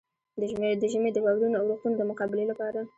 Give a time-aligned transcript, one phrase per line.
[0.81, 2.79] د ژمي د واورينو اورښتونو د مقابلې لپاره.